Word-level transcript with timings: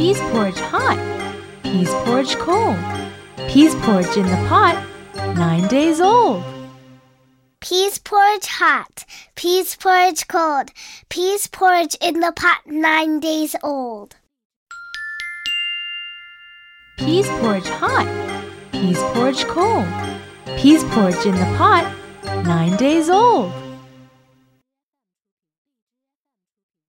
Peas 0.00 0.18
porridge 0.32 0.58
hot, 0.58 0.98
peas 1.62 1.90
porridge 2.04 2.34
cold, 2.38 2.78
peas 3.50 3.74
porridge 3.74 4.16
in 4.16 4.24
the 4.24 4.46
pot, 4.48 4.82
nine 5.36 5.68
days 5.68 6.00
old. 6.00 6.42
Peas 7.60 7.98
porridge 7.98 8.46
hot, 8.46 9.04
peas 9.34 9.76
porridge 9.76 10.26
cold, 10.26 10.70
peas 11.10 11.48
porridge 11.48 11.94
in 12.00 12.20
the 12.20 12.32
pot 12.32 12.60
nine 12.64 13.20
days 13.20 13.54
old. 13.62 14.16
Peas 16.96 17.28
porridge 17.28 17.68
hot, 17.68 18.08
peas 18.72 19.02
porridge 19.12 19.44
cold, 19.44 19.86
peas 20.56 20.82
porridge 20.84 21.26
in 21.26 21.34
the 21.34 21.54
pot, 21.58 21.84
nine 22.46 22.74
days 22.78 23.10
old. 23.10 23.52